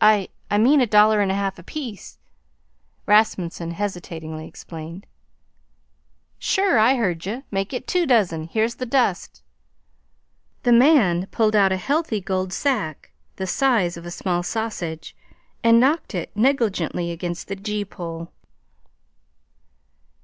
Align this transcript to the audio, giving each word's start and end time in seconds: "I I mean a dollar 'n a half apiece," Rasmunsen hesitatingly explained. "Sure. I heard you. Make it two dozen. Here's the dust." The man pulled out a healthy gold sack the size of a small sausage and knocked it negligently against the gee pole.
"I 0.00 0.30
I 0.50 0.58
mean 0.58 0.80
a 0.80 0.84
dollar 0.86 1.20
'n 1.20 1.30
a 1.30 1.34
half 1.36 1.56
apiece," 1.56 2.18
Rasmunsen 3.06 3.70
hesitatingly 3.70 4.44
explained. 4.48 5.06
"Sure. 6.40 6.76
I 6.76 6.96
heard 6.96 7.24
you. 7.24 7.44
Make 7.52 7.72
it 7.72 7.86
two 7.86 8.04
dozen. 8.04 8.48
Here's 8.48 8.74
the 8.74 8.84
dust." 8.84 9.44
The 10.64 10.72
man 10.72 11.26
pulled 11.26 11.54
out 11.54 11.70
a 11.70 11.76
healthy 11.76 12.20
gold 12.20 12.52
sack 12.52 13.12
the 13.36 13.46
size 13.46 13.96
of 13.96 14.04
a 14.04 14.10
small 14.10 14.42
sausage 14.42 15.14
and 15.62 15.78
knocked 15.78 16.16
it 16.16 16.36
negligently 16.36 17.12
against 17.12 17.46
the 17.46 17.54
gee 17.54 17.84
pole. 17.84 18.32